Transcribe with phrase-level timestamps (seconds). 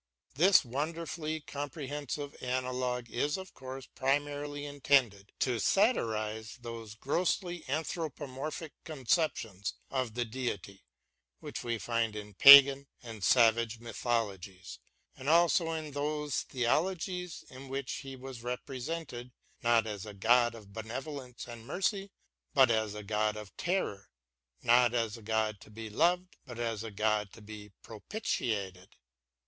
[0.33, 8.71] This wonderfully comprehensive analogue is, of course, primarily intended to satirise those grossly anthropo morphic
[8.83, 10.81] conceptions of the Deity
[11.39, 14.79] which we find in pagan and savage mythologies,
[15.15, 19.31] and also in those theologies in which he was represented
[19.61, 22.09] not as a God of benevolence and mercy,
[22.55, 24.09] but as a God of terror;
[24.63, 28.95] not as a God to be loved, but as a God to be propitiated.